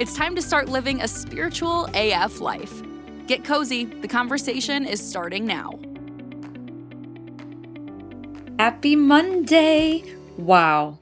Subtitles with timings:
[0.00, 2.82] It's time to start living a spiritual AF life.
[3.26, 5.78] Get cozy, the conversation is starting now.
[8.58, 10.02] Happy Monday!
[10.38, 11.00] Wow.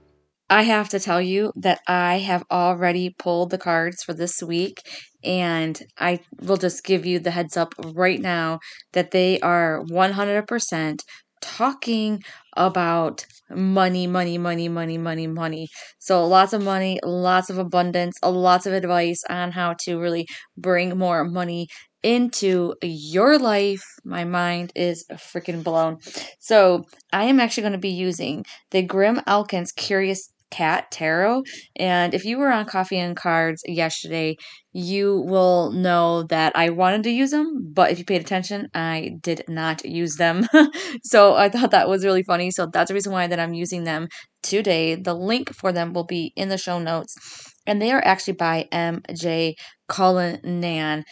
[0.50, 4.82] I have to tell you that I have already pulled the cards for this week,
[5.22, 8.58] and I will just give you the heads up right now
[8.94, 10.98] that they are 100%
[11.40, 12.24] talking
[12.58, 15.68] about money, money, money, money, money, money.
[15.98, 20.26] So lots of money, lots of abundance, lots of advice on how to really
[20.58, 21.68] bring more money
[22.02, 23.82] into your life.
[24.04, 25.98] My mind is freaking blown.
[26.40, 31.42] So I am actually going to be using the Grimalkin's Curious Cat Tarot.
[31.76, 34.36] And if you were on Coffee and Cards yesterday,
[34.72, 39.12] you will know that I wanted to use them, but if you paid attention, I
[39.22, 40.46] did not use them.
[41.04, 42.50] so I thought that was really funny.
[42.50, 44.08] So that's the reason why that I'm using them
[44.42, 44.94] today.
[44.94, 47.14] The link for them will be in the show notes.
[47.66, 49.54] And they are actually by MJ
[49.88, 51.04] Cullinane.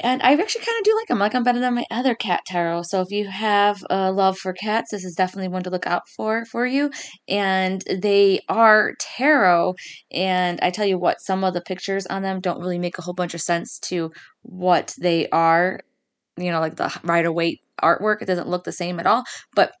[0.00, 1.18] And I actually kind of do like them.
[1.18, 2.82] Like them better than my other cat tarot.
[2.82, 6.08] So if you have a love for cats, this is definitely one to look out
[6.08, 6.90] for for you.
[7.28, 9.74] And they are tarot.
[10.12, 13.02] And I tell you what, some of the pictures on them don't really make a
[13.02, 14.10] whole bunch of sense to
[14.42, 15.80] what they are.
[16.36, 18.22] You know, like the Rider Waite artwork.
[18.22, 19.24] It doesn't look the same at all.
[19.54, 19.72] But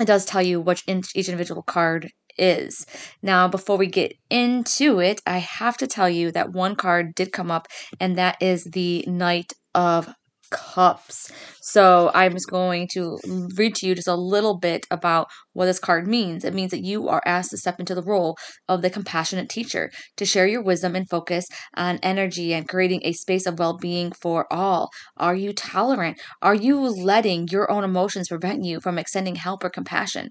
[0.00, 2.86] it does tell you which each individual card is.
[3.22, 7.32] Now, before we get into it, I have to tell you that one card did
[7.32, 10.08] come up, and that is the Knight of
[10.50, 11.30] Cups.
[11.62, 13.18] So I'm just going to
[13.56, 16.44] read to you just a little bit about what this card means.
[16.44, 18.36] It means that you are asked to step into the role
[18.68, 23.12] of the compassionate teacher, to share your wisdom and focus on energy and creating a
[23.12, 24.90] space of well being for all.
[25.16, 26.20] Are you tolerant?
[26.42, 30.30] Are you letting your own emotions prevent you from extending help or compassion?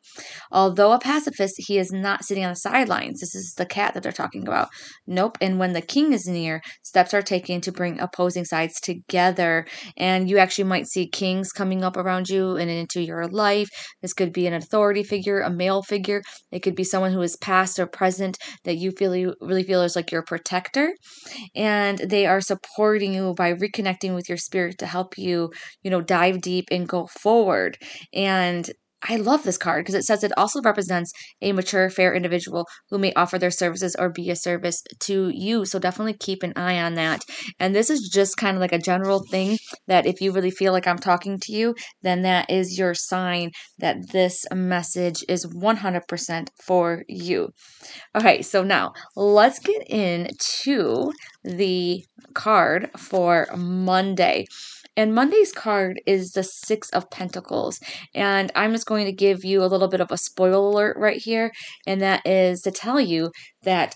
[0.51, 3.19] Although a pacifist, he is not sitting on the sidelines.
[3.21, 4.69] This is the cat that they're talking about.
[5.07, 5.37] Nope.
[5.39, 9.65] And when the king is near, steps are taken to bring opposing sides together.
[9.95, 13.69] And you actually might see kings coming up around you and into your life.
[14.01, 16.21] This could be an authority figure, a male figure.
[16.51, 19.81] It could be someone who is past or present that you feel you really feel
[19.81, 20.93] is like your protector.
[21.55, 25.51] And they are supporting you by reconnecting with your spirit to help you,
[25.83, 27.77] you know, dive deep and go forward.
[28.13, 28.69] And
[29.01, 32.97] I love this card because it says it also represents a mature, fair individual who
[32.97, 35.65] may offer their services or be a service to you.
[35.65, 37.23] So definitely keep an eye on that.
[37.59, 40.73] And this is just kind of like a general thing that if you really feel
[40.73, 46.47] like I'm talking to you, then that is your sign that this message is 100%
[46.61, 47.49] for you.
[48.15, 51.11] Okay, so now let's get into
[51.43, 54.45] the card for Monday.
[54.99, 57.79] And Monday's card is the Six of Pentacles.
[58.13, 61.21] And I'm just going to give you a little bit of a spoiler alert right
[61.21, 61.53] here.
[61.87, 63.31] And that is to tell you
[63.63, 63.95] that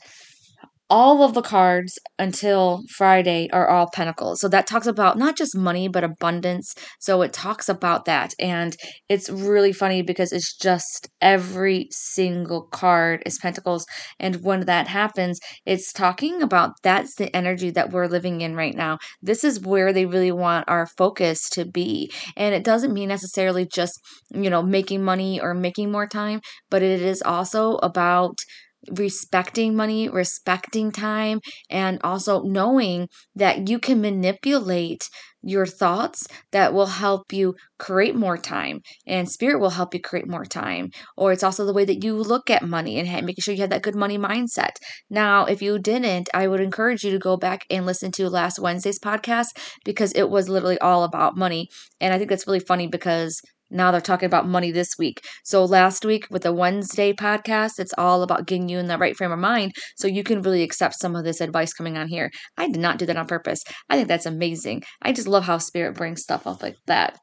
[0.89, 4.39] all of the cards until Friday are all pentacles.
[4.41, 6.73] So that talks about not just money, but abundance.
[6.99, 8.33] So it talks about that.
[8.39, 8.75] And
[9.09, 13.85] it's really funny because it's just every single card is pentacles.
[14.19, 18.75] And when that happens, it's talking about that's the energy that we're living in right
[18.75, 18.99] now.
[19.21, 22.11] This is where they really want our focus to be.
[22.35, 23.99] And it doesn't mean necessarily just,
[24.31, 28.37] you know, making money or making more time, but it is also about
[28.91, 31.39] respecting money, respecting time,
[31.69, 35.09] and also knowing that you can manipulate
[35.45, 40.27] your thoughts that will help you create more time and spirit will help you create
[40.27, 40.89] more time.
[41.17, 43.69] Or it's also the way that you look at money and making sure you have
[43.71, 44.71] that good money mindset.
[45.09, 48.59] Now if you didn't i would encourage you to go back and listen to last
[48.59, 49.47] wednesday's podcast
[49.83, 51.67] because it was literally all about money.
[51.99, 55.21] And i think that's really funny because now they're talking about money this week.
[55.43, 59.15] So last week with the Wednesday podcast, it's all about getting you in the right
[59.15, 62.31] frame of mind so you can really accept some of this advice coming on here.
[62.57, 63.63] I did not do that on purpose.
[63.89, 64.83] I think that's amazing.
[65.01, 67.17] I just love how spirit brings stuff up like that.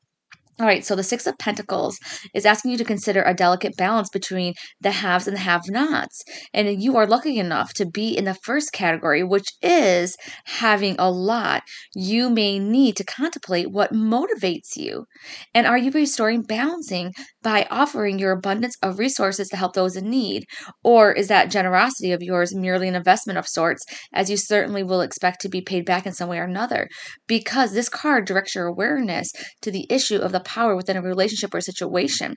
[0.61, 1.99] All right, so the Six of Pentacles
[2.35, 6.23] is asking you to consider a delicate balance between the haves and the have nots.
[6.53, 11.11] And you are lucky enough to be in the first category, which is having a
[11.11, 11.63] lot.
[11.95, 15.07] You may need to contemplate what motivates you.
[15.55, 20.11] And are you restoring balancing by offering your abundance of resources to help those in
[20.11, 20.45] need?
[20.85, 23.83] Or is that generosity of yours merely an investment of sorts,
[24.13, 26.87] as you certainly will expect to be paid back in some way or another?
[27.27, 29.33] Because this card directs your awareness
[29.63, 32.35] to the issue of the power within a relationship or situation.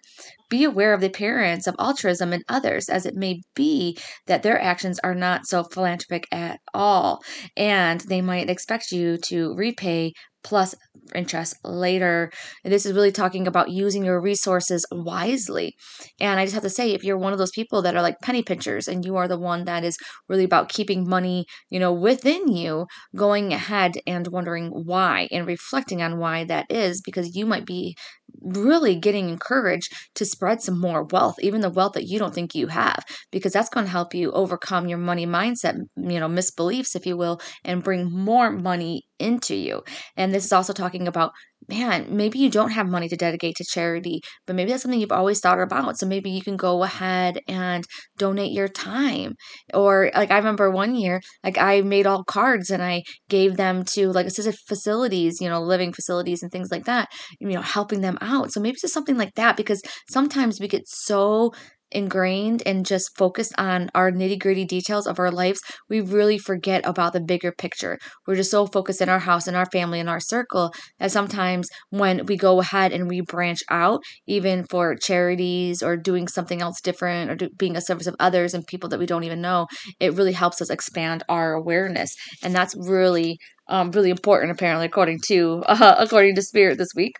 [0.49, 4.61] Be aware of the appearance of altruism in others, as it may be that their
[4.61, 7.21] actions are not so philanthropic at all,
[7.57, 10.13] and they might expect you to repay
[10.43, 10.75] plus
[11.15, 12.31] interest later.
[12.63, 15.75] And this is really talking about using your resources wisely.
[16.19, 18.19] And I just have to say, if you're one of those people that are like
[18.21, 19.97] penny pinchers and you are the one that is
[20.29, 22.85] really about keeping money, you know, within you,
[23.15, 27.95] going ahead and wondering why and reflecting on why that is, because you might be
[28.43, 32.53] really getting encouraged to spread some more wealth, even the wealth that you don't think
[32.55, 36.95] you have, because that's going to help you overcome your money mindset, you know, misbeliefs,
[36.95, 39.83] if you will, and bring more money into you.
[40.17, 41.31] And this is also talking about
[41.69, 45.11] man, maybe you don't have money to dedicate to charity, but maybe that's something you've
[45.11, 45.97] always thought about.
[45.97, 47.83] So maybe you can go ahead and
[48.17, 49.35] donate your time.
[49.73, 53.83] Or like I remember one year, like I made all cards and I gave them
[53.93, 58.01] to like assisted facilities, you know, living facilities and things like that, you know, helping
[58.01, 58.51] them out.
[58.51, 61.53] So maybe it's just something like that because sometimes we get so
[61.93, 66.85] ingrained and just focused on our nitty gritty details of our lives, we really forget
[66.85, 67.97] about the bigger picture.
[68.27, 71.69] We're just so focused in our house and our family and our circle that sometimes
[71.89, 76.81] when we go ahead and we branch out, even for charities or doing something else
[76.81, 79.67] different or do, being a service of others and people that we don't even know,
[79.99, 82.15] it really helps us expand our awareness.
[82.43, 83.37] And that's really,
[83.67, 87.13] um, really important, apparently, according to uh, according to Spirit this week.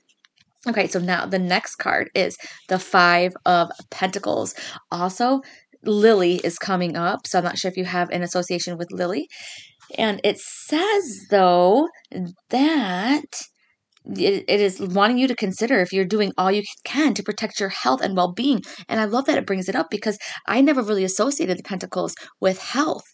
[0.68, 2.38] Okay, so now the next card is
[2.70, 4.56] the Five of Pentacles.
[4.92, 5.42] Also,
[5.84, 9.28] Lily is coming up, so I'm not sure if you have an association with Lily.
[9.98, 11.90] And it says, though,
[12.50, 13.26] that
[14.06, 17.70] it, is wanting you to consider if you're doing all you can to protect your
[17.70, 18.62] health and well being.
[18.88, 20.18] And I love that it brings it up because
[20.48, 23.06] I never really associated the pentacles with health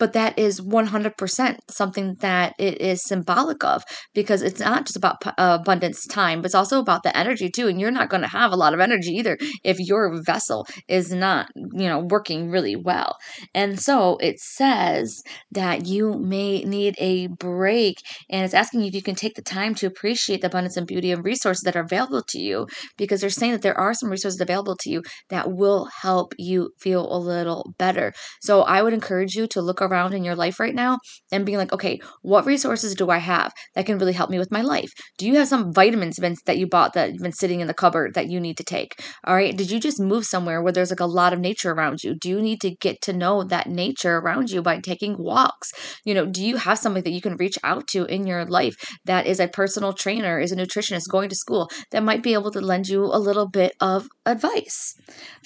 [0.00, 5.22] but that is 100% something that it is symbolic of because it's not just about
[5.38, 8.50] abundance time but it's also about the energy too and you're not going to have
[8.50, 13.16] a lot of energy either if your vessel is not you know working really well.
[13.54, 17.96] And so it says that you may need a break
[18.30, 20.86] and it's asking you if you can take the time to appreciate the abundance and
[20.86, 22.66] beauty and resources that are available to you
[22.96, 26.70] because they're saying that there are some resources available to you that will help you
[26.78, 28.12] feel a little better.
[28.40, 30.98] So i would encourage you to look around in your life right now
[31.32, 34.52] and being like, okay, what resources do I have that can really help me with
[34.52, 34.90] my life?
[35.18, 38.14] Do you have some vitamins, that you bought that have been sitting in the cupboard
[38.14, 38.92] that you need to take?
[39.24, 39.56] All right.
[39.56, 42.14] Did you just move somewhere where there's like a lot of nature around you?
[42.14, 45.70] Do you need to get to know that nature around you by taking walks?
[46.04, 48.74] You know, do you have somebody that you can reach out to in your life
[49.04, 52.50] that is a personal trainer, is a nutritionist, going to school that might be able
[52.52, 54.94] to lend you a little bit of advice?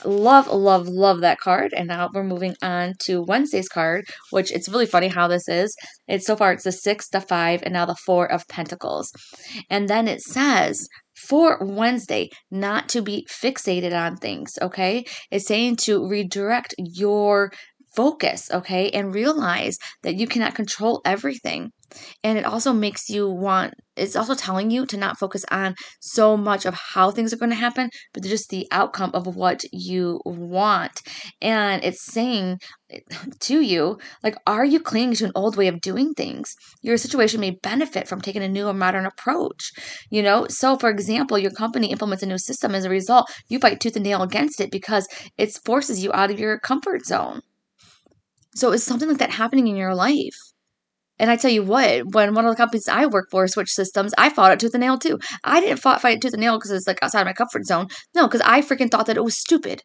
[0.05, 1.73] Love, love, love that card.
[1.77, 5.75] And now we're moving on to Wednesday's card, which it's really funny how this is.
[6.09, 9.11] It's so far it's the six, the five, and now the four of pentacles.
[9.71, 10.87] And then it says
[11.27, 15.05] for Wednesday, not to be fixated on things, okay?
[15.31, 17.53] It's saying to redirect your
[17.95, 18.91] focus, okay?
[18.91, 21.71] And realize that you cannot control everything.
[22.23, 26.37] And it also makes you want, it's also telling you to not focus on so
[26.37, 30.21] much of how things are going to happen, but just the outcome of what you
[30.25, 31.01] want.
[31.41, 32.59] And it's saying
[32.91, 33.01] eh,
[33.41, 36.55] to you, like, are you clinging to an old way of doing things?
[36.83, 39.73] Your situation may benefit from taking a new or modern approach.
[40.11, 42.75] You know, so for example, your company implements a new system.
[42.75, 45.07] As a result, you fight tooth and nail against it because
[45.39, 47.41] it forces you out of your comfort zone.
[48.55, 50.54] So is something like that happening in your life?
[51.19, 54.13] And I tell you what, when one of the companies I work for switched systems,
[54.19, 55.19] I fought it tooth and nail too.
[55.45, 57.87] I didn't fight, fight it tooth and nail because it's like outside my comfort zone.
[58.15, 59.83] No, because I freaking thought that it was stupid.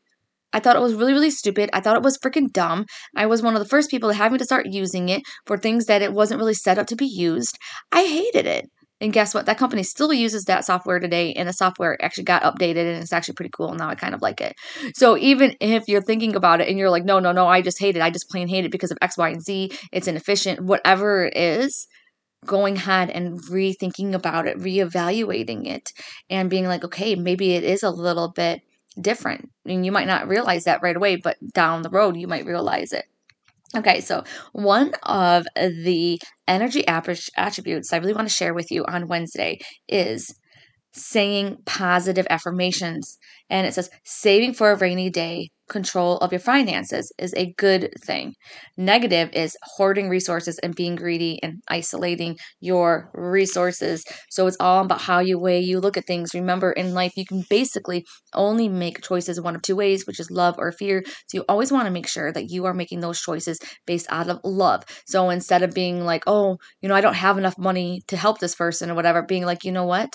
[0.52, 1.70] I thought it was really, really stupid.
[1.74, 2.86] I thought it was freaking dumb.
[3.16, 6.02] I was one of the first people having to start using it for things that
[6.02, 7.58] it wasn't really set up to be used.
[7.92, 8.66] I hated it.
[9.02, 9.46] And guess what?
[9.46, 13.14] That company still uses that software today, and the software actually got updated, and it's
[13.14, 13.74] actually pretty cool.
[13.74, 14.56] Now I kind of like it.
[14.94, 17.80] So even if you're thinking about it and you're like, no, no, no, I just
[17.80, 18.02] hate it.
[18.02, 19.72] I just plain hate it because of X, Y, and Z.
[19.92, 20.62] It's inefficient.
[20.62, 21.88] Whatever it is,
[22.46, 25.92] going ahead and rethinking about it, reevaluating it,
[26.30, 28.62] and being like, okay, maybe it is a little bit
[29.00, 29.50] different.
[29.66, 32.92] And you might not realize that right away, but down the road, you might realize
[32.92, 33.06] it.
[33.76, 34.24] Okay, so
[34.54, 40.34] one of the energy attributes I really want to share with you on Wednesday is
[40.94, 43.18] saying positive affirmations.
[43.50, 47.92] And it says, saving for a rainy day, control of your finances is a good
[48.04, 48.34] thing.
[48.78, 54.04] Negative is hoarding resources and being greedy and isolating your resources.
[54.30, 56.34] So it's all about how you weigh, you look at things.
[56.34, 60.32] Remember, in life, you can basically only make choices one of two ways, which is
[60.32, 61.04] love or fear.
[61.28, 64.30] So you always want to make sure that you are making those choices based out
[64.30, 64.84] of love.
[65.06, 68.40] So instead of being like, oh, you know, I don't have enough money to help
[68.40, 70.10] this person or whatever, being like, you know what?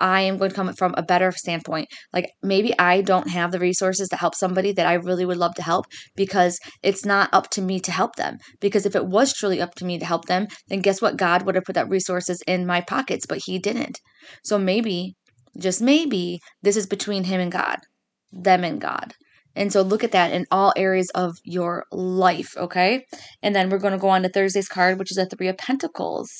[0.00, 1.88] I am going to come from a better standpoint.
[2.12, 5.54] Like maybe I don't have the resources to help somebody that I really would love
[5.56, 8.38] to help because it's not up to me to help them.
[8.60, 11.16] Because if it was truly up to me to help them, then guess what?
[11.16, 13.98] God would have put that resources in my pockets, but He didn't.
[14.44, 15.14] So maybe,
[15.58, 17.78] just maybe, this is between Him and God,
[18.32, 19.14] them and God.
[19.60, 23.04] And so look at that in all areas of your life, okay?
[23.42, 25.58] And then we're going to go on to Thursday's card, which is a Three of
[25.58, 26.30] Pentacles.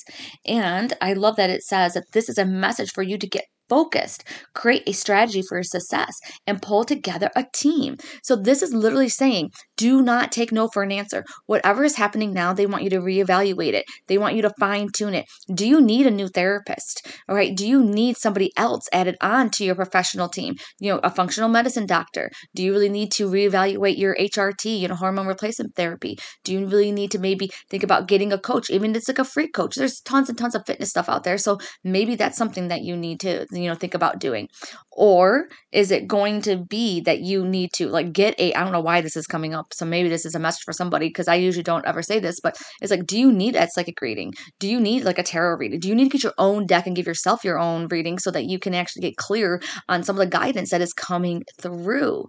[0.47, 3.45] And I love that it says that this is a message for you to get
[3.71, 4.25] focused,
[4.55, 6.15] create a strategy for your success,
[6.47, 7.97] and pull together a team.
[8.23, 9.50] So, this is literally saying
[9.81, 11.25] do not take no for an answer.
[11.47, 13.87] Whatever is happening now, they want you to reevaluate it.
[14.09, 15.25] They want you to fine tune it.
[15.55, 17.09] Do you need a new therapist?
[17.29, 17.57] All right.
[17.57, 20.57] Do you need somebody else added on to your professional team?
[20.81, 22.31] You know, a functional medicine doctor.
[22.55, 26.19] Do you really need to reevaluate your HRT, you know, hormone replacement therapy?
[26.45, 28.69] Do you really need to maybe think about getting a coach?
[28.69, 29.77] Even if it's like a free coach.
[29.77, 31.39] There's tons and tons of fitness stuff out there.
[31.39, 34.49] So maybe that's something that you need to, you know, think about doing.
[34.93, 38.73] Or is it going to be that you need to like get a I don't
[38.73, 41.29] know why this is coming up so maybe this is a message for somebody because
[41.29, 44.33] I usually don't ever say this, but it's like, do you need a psychic reading?
[44.59, 45.81] Do you need like a tarot reading?
[45.81, 48.31] Do you need to get your own deck and give yourself your own reading so
[48.31, 52.26] that you can actually get clear on some of the guidance that is coming through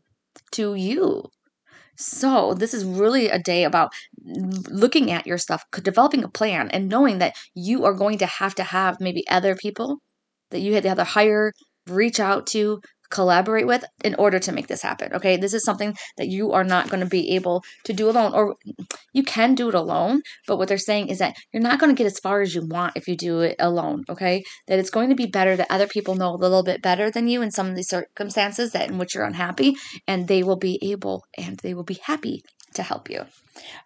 [0.54, 1.24] to you?
[1.98, 3.92] So, this is really a day about
[4.26, 8.56] looking at your stuff, developing a plan, and knowing that you are going to have
[8.56, 10.00] to have maybe other people
[10.52, 11.54] that you had to have to hire,
[11.88, 12.82] reach out to,
[13.12, 15.14] collaborate with in order to make this happen.
[15.14, 15.38] Okay.
[15.38, 18.56] This is something that you are not going to be able to do alone, or
[19.14, 20.22] you can do it alone.
[20.48, 22.66] But what they're saying is that you're not going to get as far as you
[22.66, 24.04] want if you do it alone.
[24.10, 24.44] Okay.
[24.68, 27.28] That it's going to be better that other people know a little bit better than
[27.28, 29.76] you in some of these circumstances that in which you're unhappy,
[30.08, 32.42] and they will be able and they will be happy
[32.74, 33.26] to help you.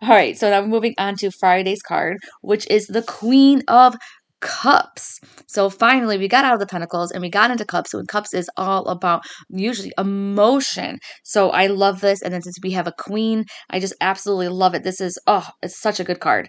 [0.01, 3.95] All right, so now we're moving on to Friday's card, which is the Queen of
[4.45, 5.19] cups.
[5.47, 7.91] So finally, we got out of the pentacles and we got into cups.
[7.91, 10.99] So cups is all about usually emotion.
[11.23, 12.21] So I love this.
[12.21, 14.83] And then since we have a queen, I just absolutely love it.
[14.83, 16.47] This is, oh, it's such a good card.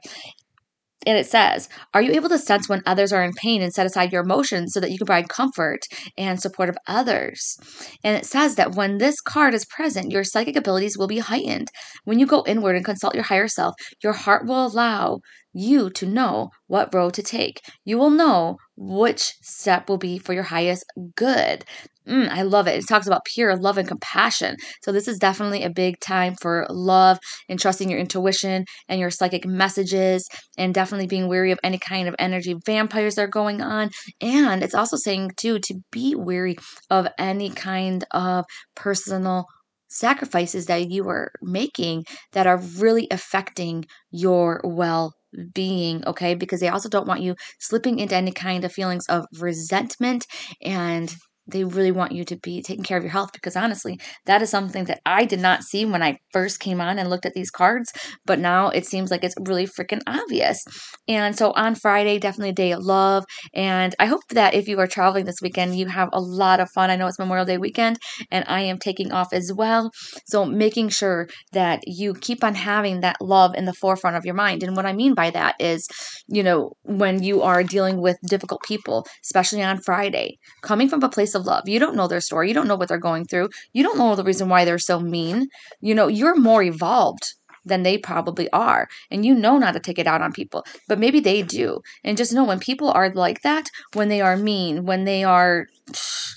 [1.06, 3.86] And it says, Are you able to sense when others are in pain and set
[3.86, 5.80] aside your emotions so that you can provide comfort
[6.18, 7.56] and support of others?
[8.02, 11.68] And it says that when this card is present, your psychic abilities will be heightened.
[12.04, 15.20] When you go inward and consult your higher self, your heart will allow
[15.56, 17.60] you to know what road to take.
[17.84, 20.84] You will know which step will be for your highest
[21.16, 21.64] good.
[22.06, 22.76] Mm, I love it.
[22.76, 24.56] It talks about pure love and compassion.
[24.84, 29.10] So, this is definitely a big time for love and trusting your intuition and your
[29.10, 33.60] psychic messages, and definitely being wary of any kind of energy vampires that are going
[33.60, 33.90] on.
[34.20, 36.56] And it's also saying, too, to be wary
[36.90, 38.44] of any kind of
[38.76, 39.46] personal
[39.88, 45.14] sacrifices that you are making that are really affecting your well
[45.54, 46.34] being, okay?
[46.34, 50.26] Because they also don't want you slipping into any kind of feelings of resentment
[50.62, 51.14] and
[51.46, 54.50] they really want you to be taking care of your health because honestly, that is
[54.50, 57.50] something that I did not see when I first came on and looked at these
[57.50, 57.92] cards,
[58.24, 60.64] but now it seems like it's really freaking obvious.
[61.08, 63.24] And so on Friday, definitely a day of love.
[63.54, 66.70] And I hope that if you are traveling this weekend, you have a lot of
[66.70, 66.90] fun.
[66.90, 67.98] I know it's Memorial Day weekend
[68.30, 69.90] and I am taking off as well.
[70.26, 74.34] So making sure that you keep on having that love in the forefront of your
[74.34, 74.62] mind.
[74.62, 75.86] And what I mean by that is,
[76.26, 81.08] you know, when you are dealing with difficult people, especially on Friday, coming from a
[81.08, 81.68] place of love.
[81.68, 82.48] You don't know their story.
[82.48, 83.50] You don't know what they're going through.
[83.72, 85.46] You don't know the reason why they're so mean.
[85.80, 87.34] You know, you're more evolved
[87.66, 88.88] than they probably are.
[89.10, 91.80] And you know not to take it out on people, but maybe they do.
[92.04, 95.66] And just know when people are like that, when they are mean, when they are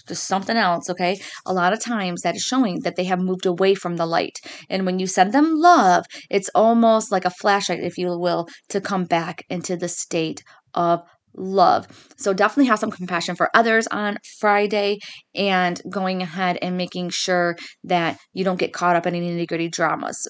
[0.08, 1.20] just something else, okay?
[1.46, 4.40] A lot of times that is showing that they have moved away from the light.
[4.70, 8.82] And when you send them love, it's almost like a flashlight, if you will, to
[8.82, 11.02] come back into the state of
[11.36, 11.88] love.
[12.18, 15.00] So definitely have some compassion for others on Friday
[15.36, 19.48] and going ahead and making sure that you don't get caught up in any nitty
[19.48, 20.28] gritty dramas.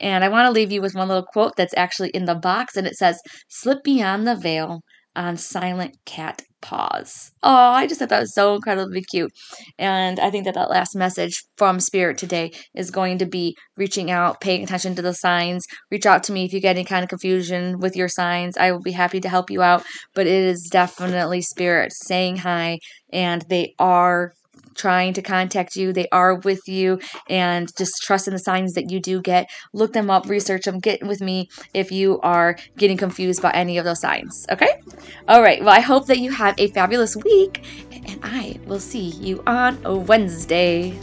[0.00, 2.76] And I want to leave you with one little quote that's actually in the box
[2.76, 4.80] and it says, Slip beyond the veil
[5.14, 7.32] on Silent Cat Paws.
[7.42, 9.32] Oh, I just thought that was so incredibly cute.
[9.78, 14.10] And I think that that last message from Spirit today is going to be reaching
[14.10, 15.66] out, paying attention to the signs.
[15.90, 18.56] Reach out to me if you get any kind of confusion with your signs.
[18.56, 19.84] I will be happy to help you out.
[20.14, 22.78] But it is definitely Spirit saying hi,
[23.12, 24.32] and they are
[24.74, 25.92] trying to contact you.
[25.92, 26.98] They are with you
[27.28, 29.48] and just trust in the signs that you do get.
[29.72, 33.78] Look them up, research them, get with me if you are getting confused by any
[33.78, 34.46] of those signs.
[34.50, 34.80] Okay?
[35.28, 35.60] All right.
[35.60, 40.06] Well, I hope that you have a fabulous week and I will see you on
[40.06, 40.98] Wednesday.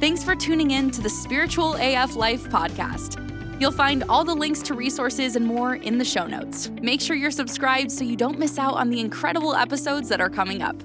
[0.00, 3.31] Thanks for tuning in to the Spiritual AF Life podcast.
[3.62, 6.68] You'll find all the links to resources and more in the show notes.
[6.82, 10.28] Make sure you're subscribed so you don't miss out on the incredible episodes that are
[10.28, 10.82] coming up.